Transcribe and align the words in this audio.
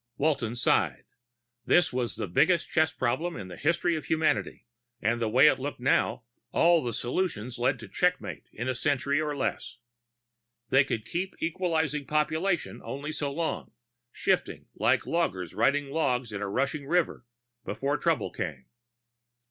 _Walton 0.17 0.55
sighed. 0.55 1.05
This 1.63 1.93
was 1.93 2.15
the 2.15 2.25
biggest 2.27 2.67
chess 2.71 2.91
problem 2.91 3.35
in 3.35 3.49
the 3.49 3.55
history 3.55 3.95
of 3.95 4.05
humanity, 4.05 4.65
and 4.99 5.21
the 5.21 5.29
way 5.29 5.45
it 5.47 5.59
looked 5.59 5.79
now, 5.79 6.23
all 6.51 6.81
the 6.81 6.91
solutions 6.91 7.59
led 7.59 7.77
to 7.77 7.87
checkmate 7.87 8.49
in 8.51 8.67
a 8.67 8.73
century 8.73 9.21
or 9.21 9.37
less. 9.37 9.77
They 10.69 10.83
could 10.83 11.05
keep 11.05 11.35
equalizing 11.37 12.07
population 12.07 12.81
only 12.83 13.11
so 13.11 13.31
long, 13.31 13.73
shifting 14.11 14.65
like 14.73 15.05
loggers 15.05 15.53
riding 15.53 15.91
logs 15.91 16.33
in 16.33 16.41
a 16.41 16.49
rushing 16.49 16.87
river, 16.87 17.27
before 17.63 17.99
trouble 17.99 18.31
came. 18.31 18.65